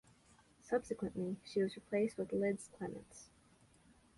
[0.63, 3.29] Subsequently, she was replaced with Liz Clements.